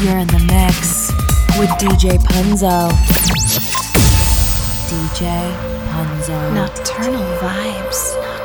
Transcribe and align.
You're 0.00 0.18
in 0.18 0.28
the 0.28 0.38
mix 0.46 1.10
with 1.58 1.70
DJ 1.70 2.18
Punzo. 2.18 2.88
DJ 4.86 5.52
Punzo. 5.90 6.54
Nocturnal 6.54 7.24
vibes. 7.40 8.37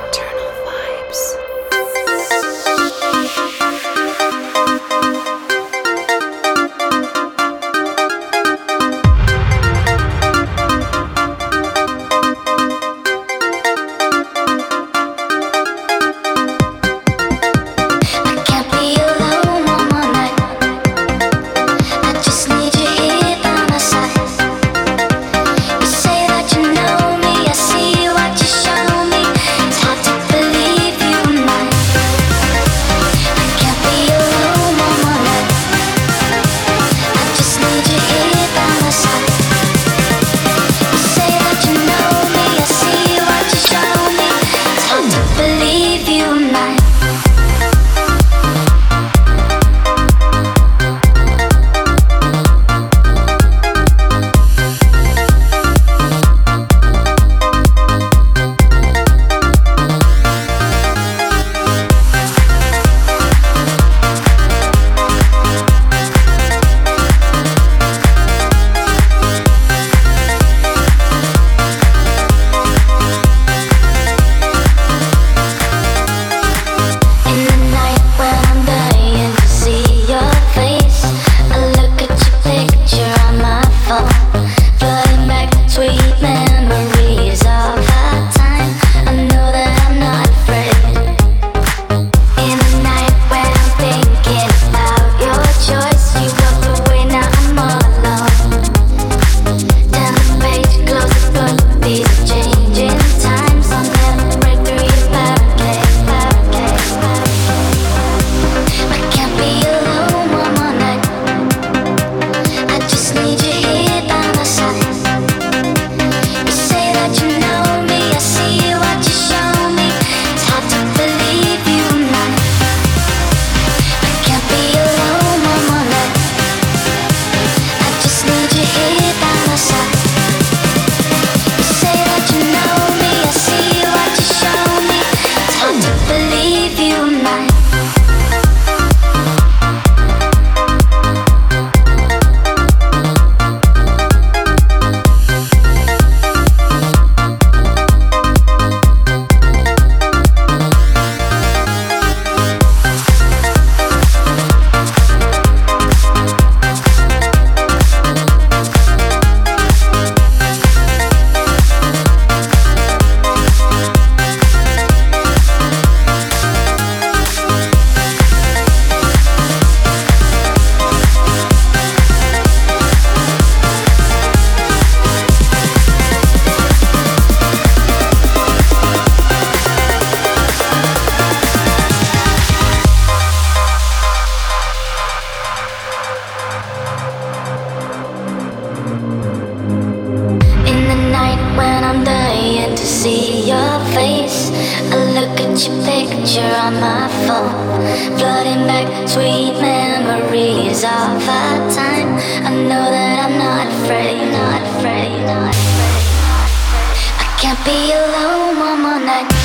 be 207.66 207.94
alone 207.94 208.60
one 208.60 208.82
more 208.82 209.00
night. 209.00 209.43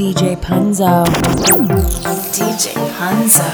DJ 0.00 0.34
Punzo. 0.40 1.04
DJ 2.32 2.72
Punzo. 2.96 3.50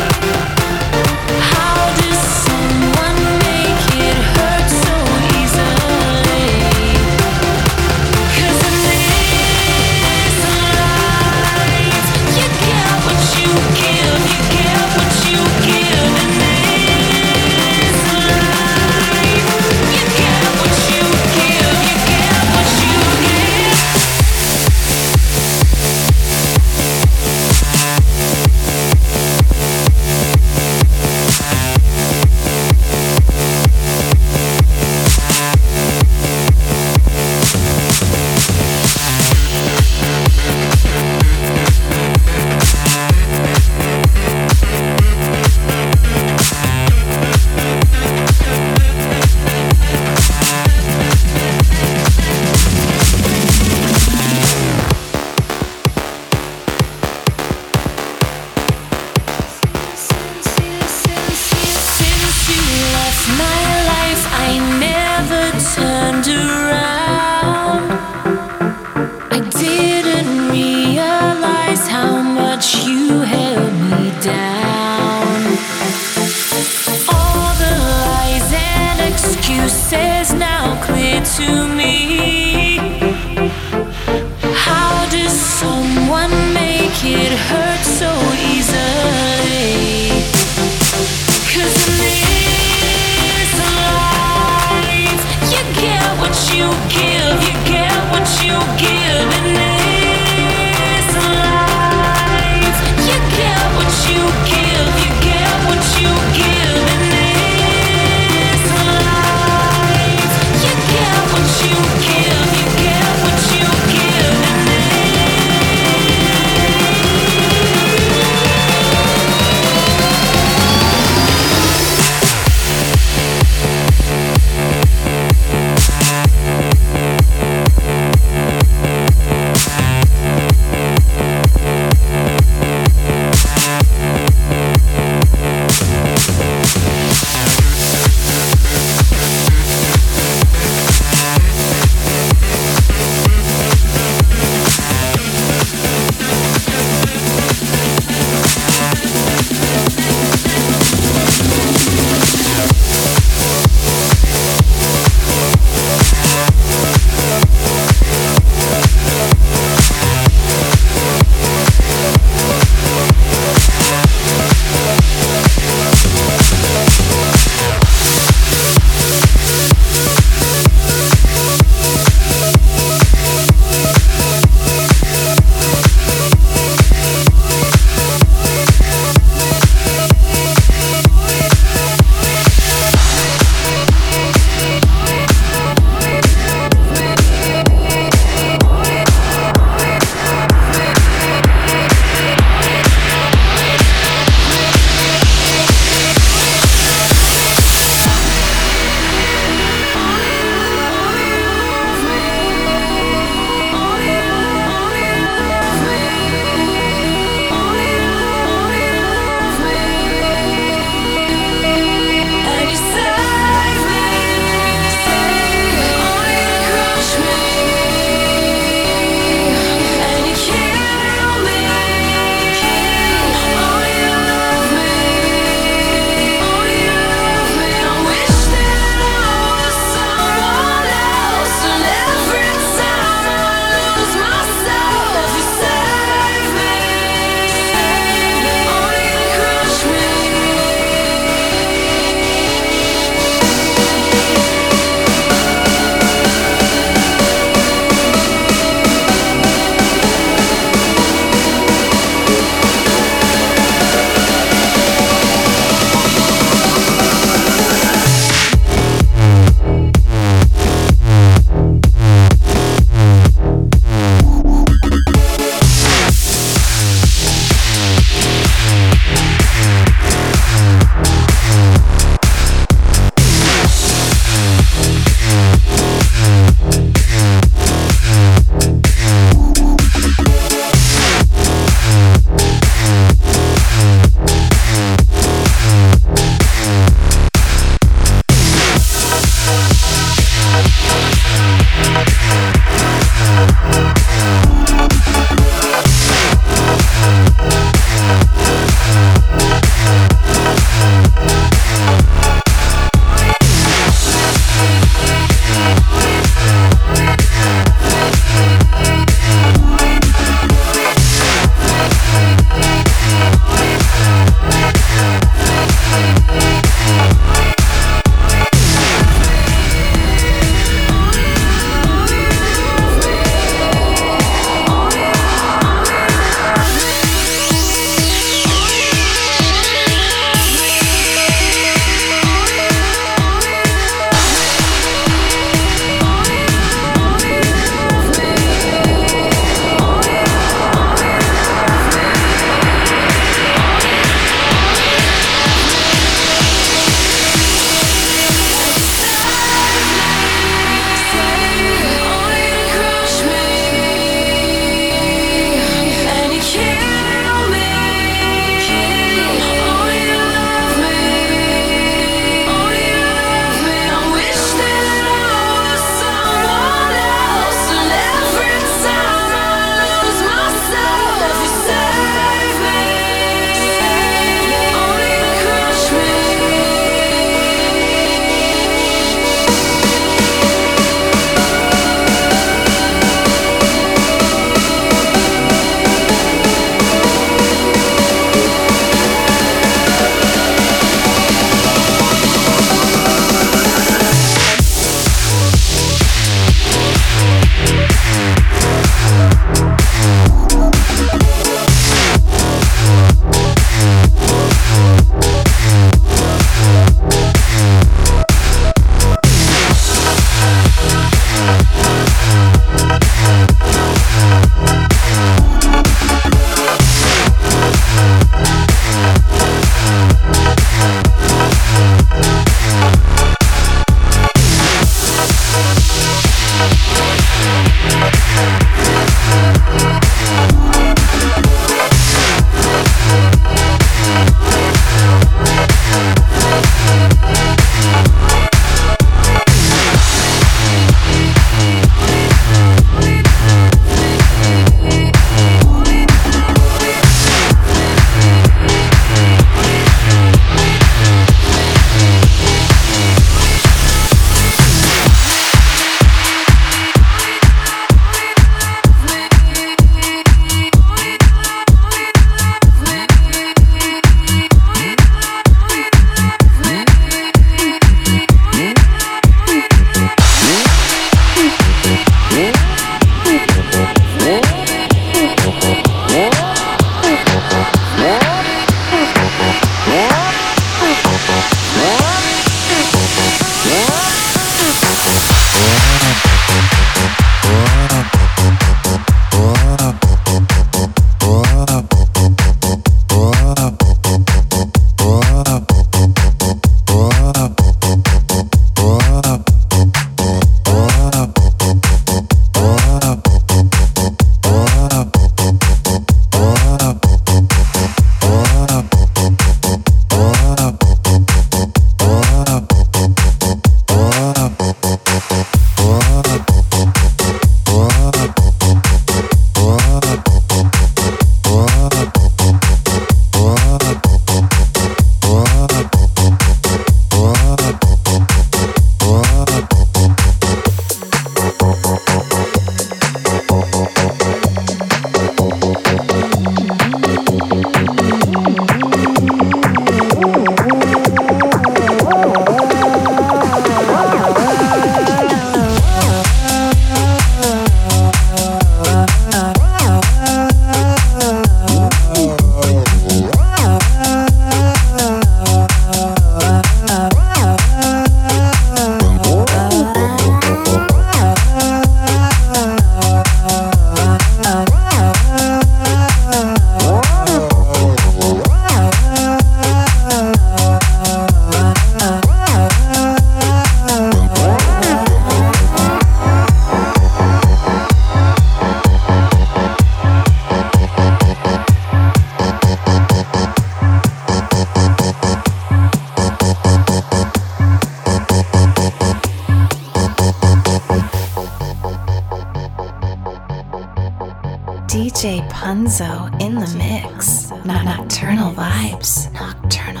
Nocturnal 599.41 600.00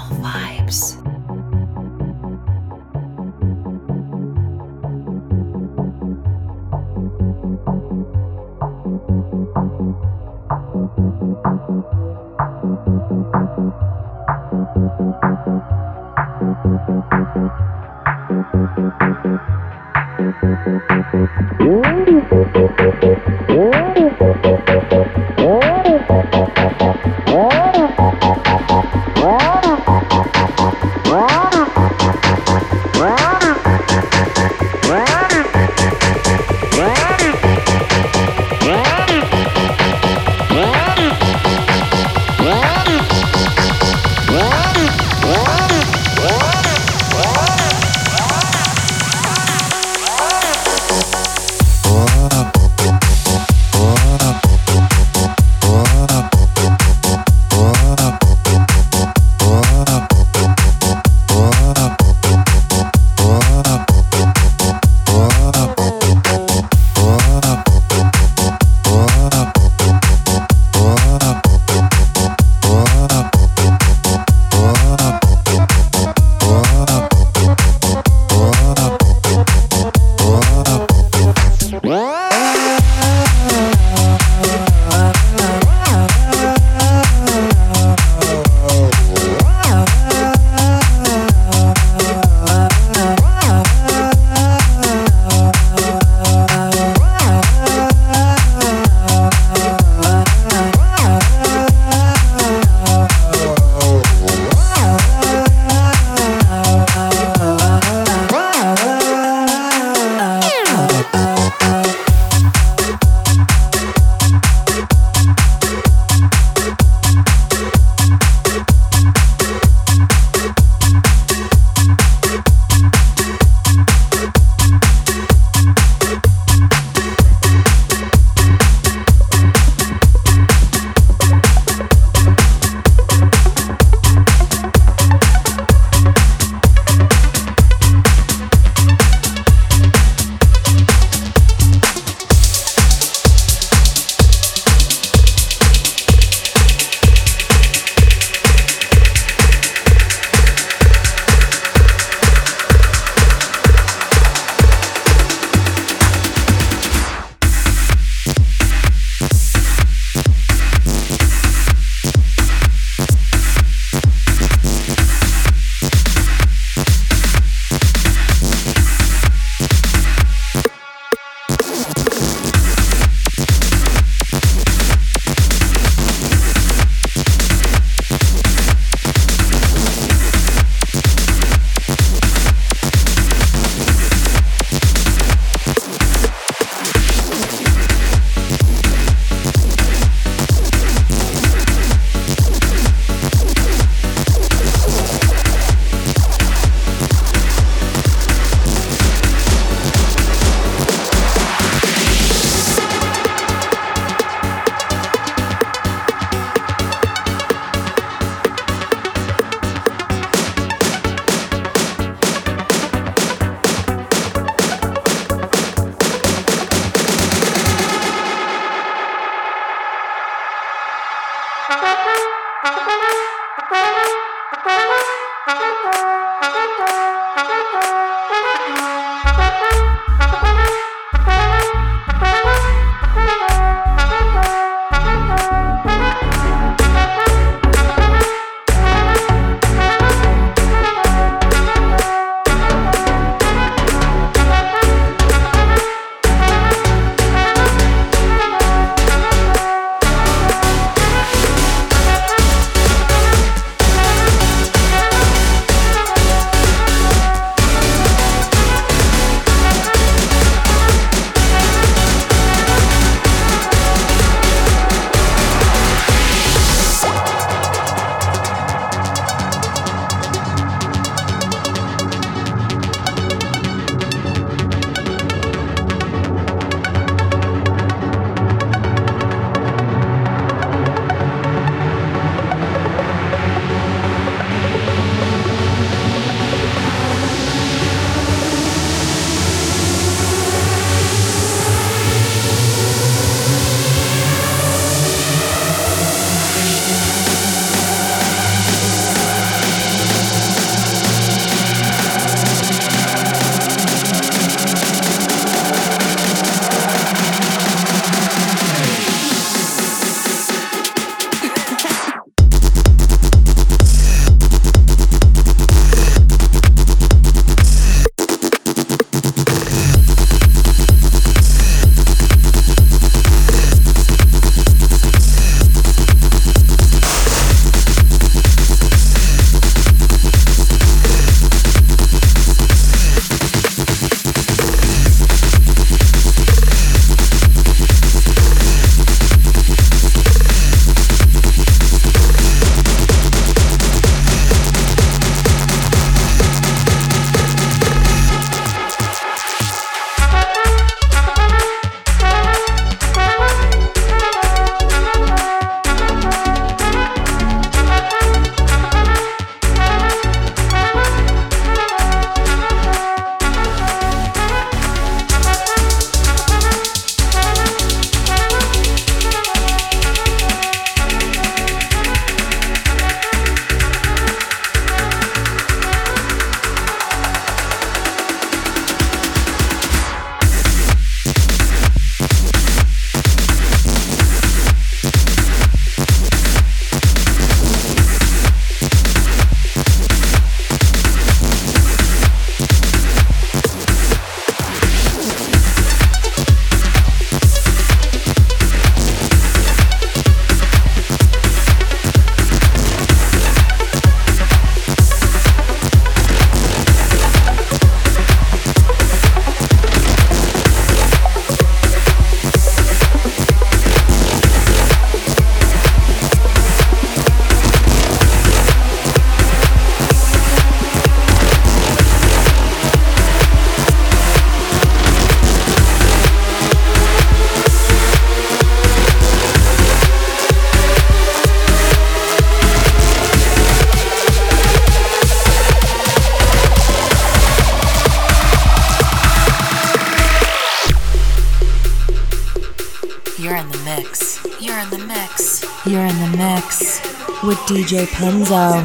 in 443.61 443.69
the 443.69 443.77
mix. 443.79 444.39
You're 444.59 444.79
in 444.79 444.89
the 444.89 444.97
mix. 444.97 445.63
You're 445.85 446.05
in 446.05 446.17
the 446.19 446.37
mix 446.37 446.99
with 447.43 447.57
DJ 447.69 448.05
Punzo. 448.07 448.83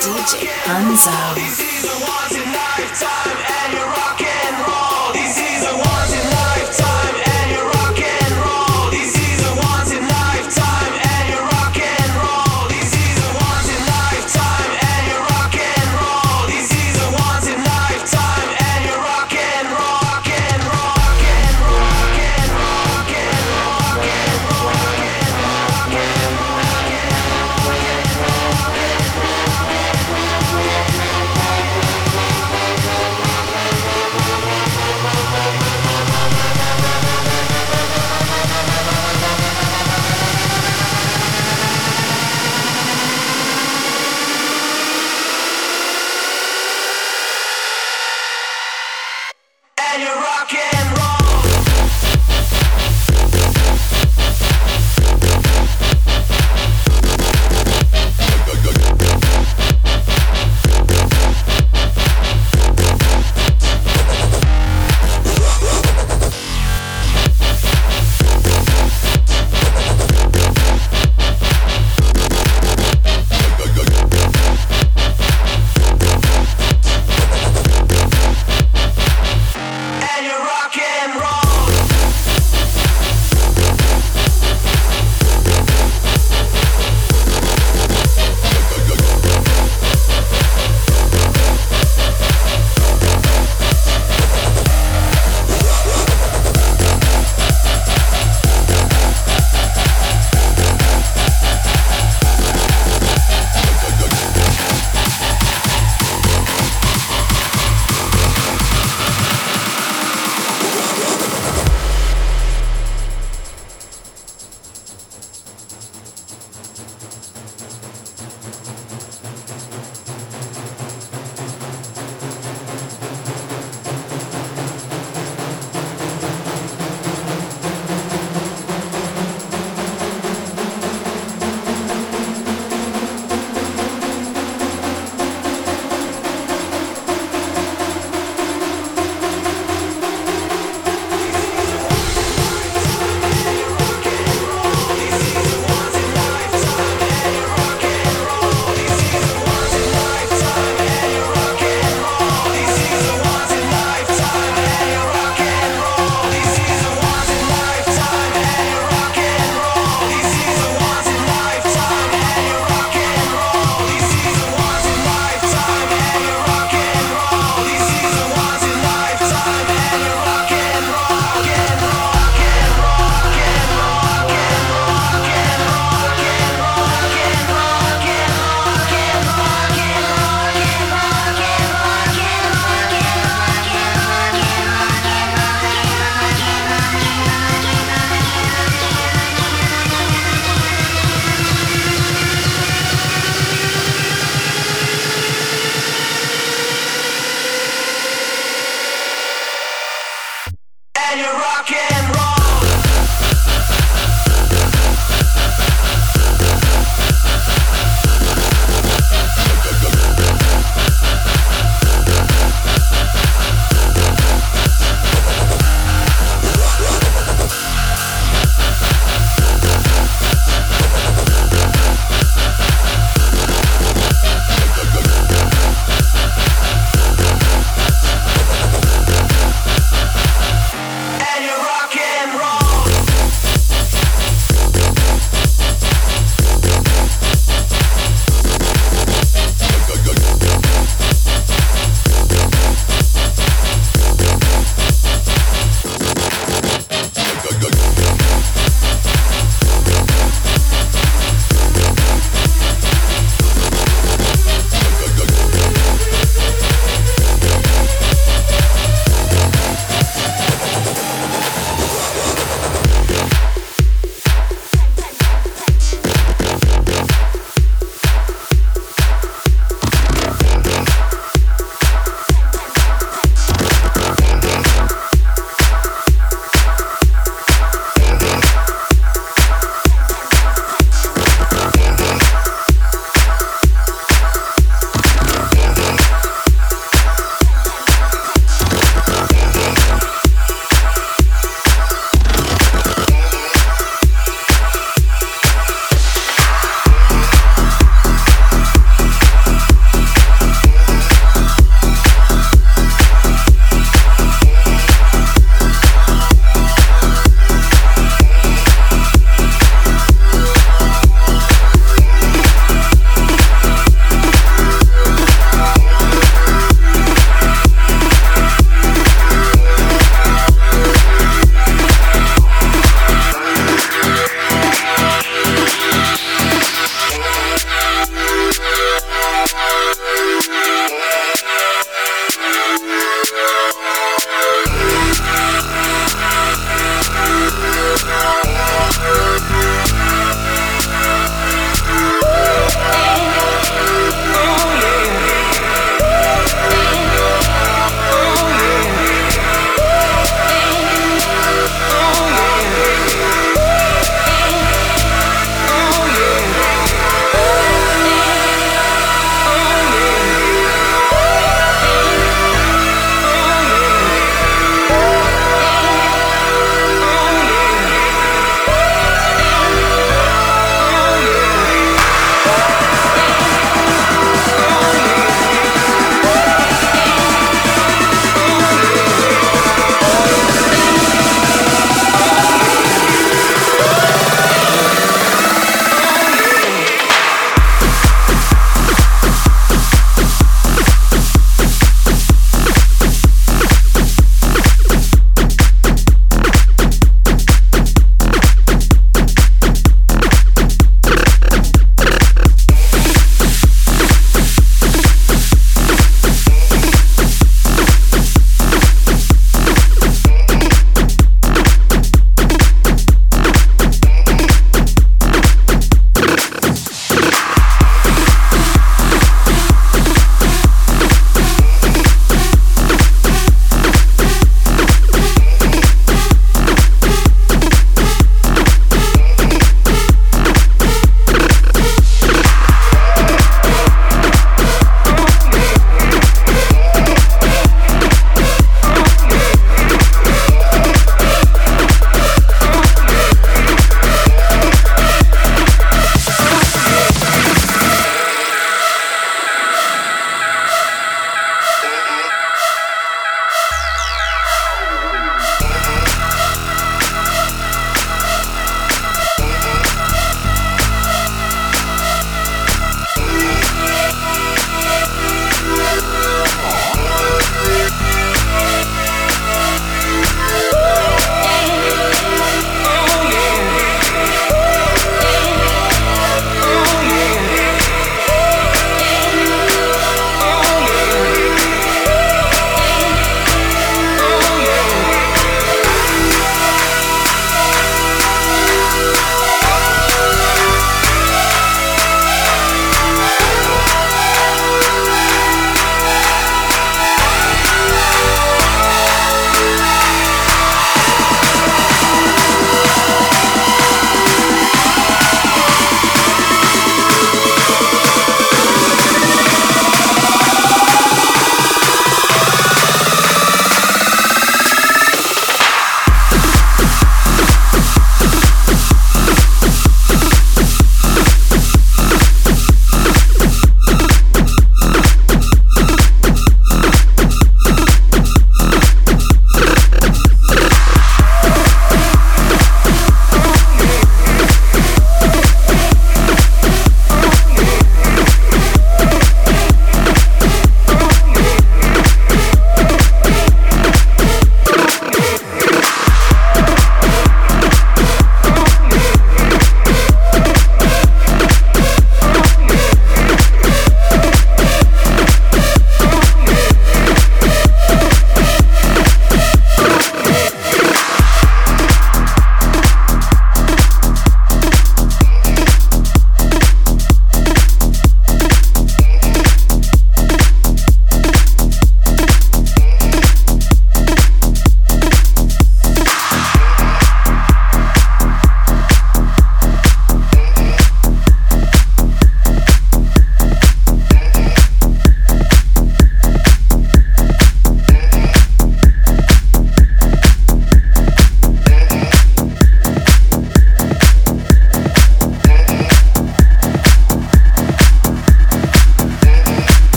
DJ 0.00 0.46
Punzo. 0.64 1.63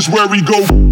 Is 0.00 0.08
where 0.08 0.26
we 0.28 0.40
go. 0.40 0.89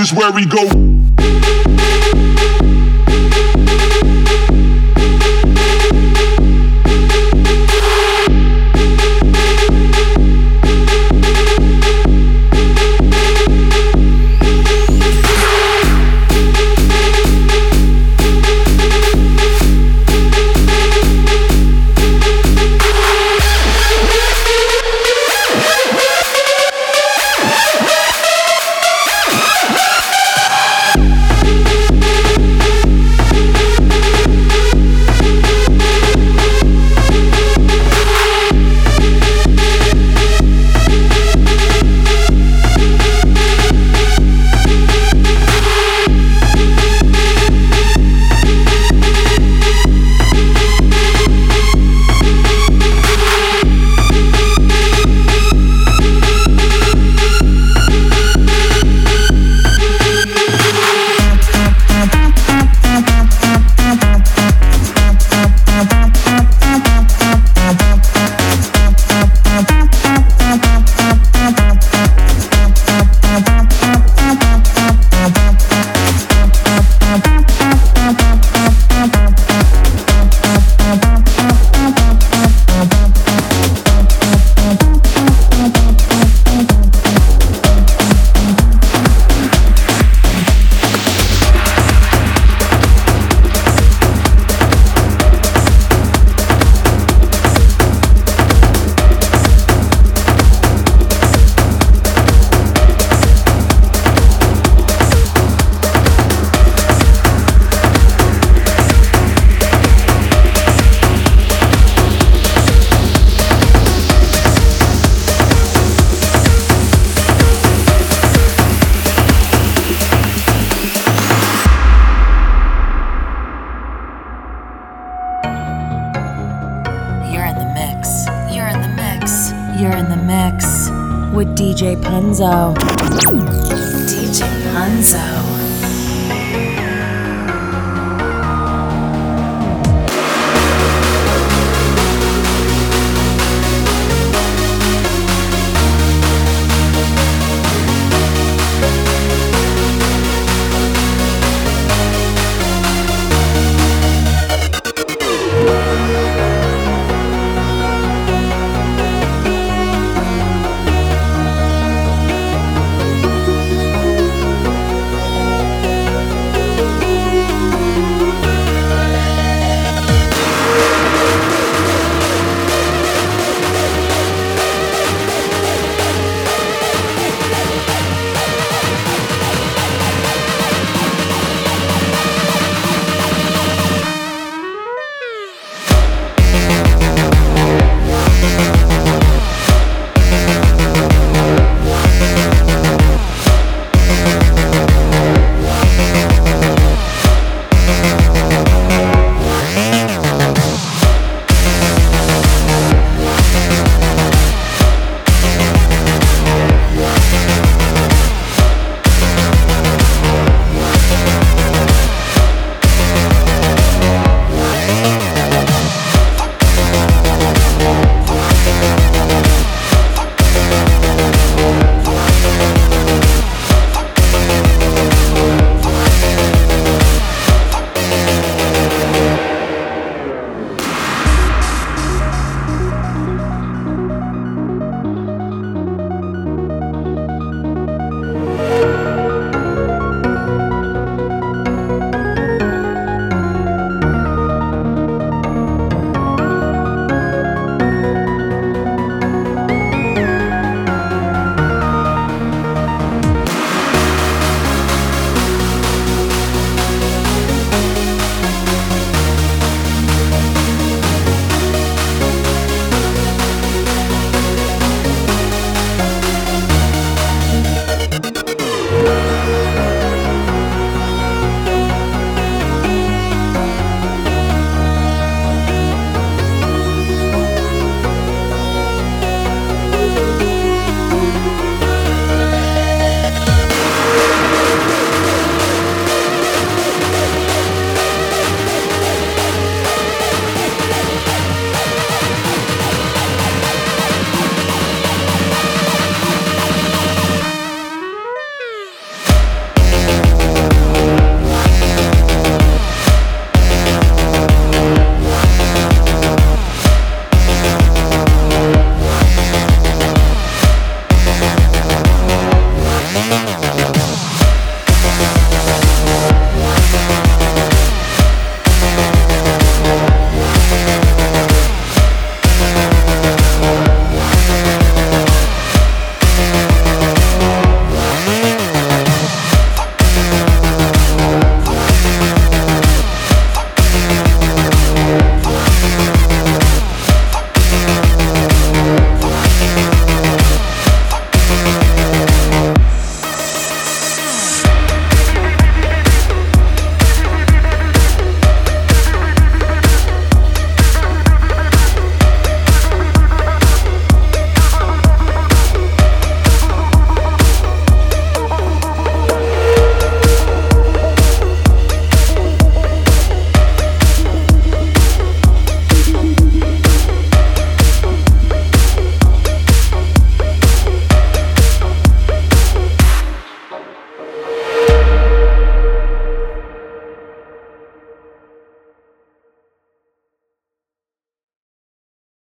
Is 0.00 0.12
where 0.12 0.32
we 0.32 0.46
go. 0.46 0.69